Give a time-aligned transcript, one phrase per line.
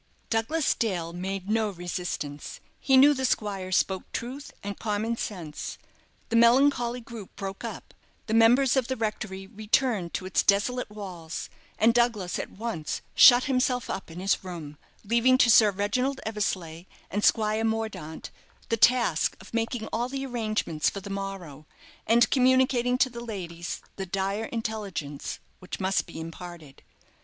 [0.31, 5.77] Douglas Dale made no resistance; he knew the squire spoke truth and common sense.
[6.29, 7.93] The melancholy group broke up,
[8.25, 13.43] the members of the rectory returned to its desolate walls, and Douglas at once shut
[13.43, 18.31] himself up in his room, leaving to Sir Reginald Eversleigh and Squire Mordaunt
[18.69, 21.67] the task of making all the arrangements for the morrow,
[22.07, 26.81] and communicating to the ladies the dire intelligence which must be imparted.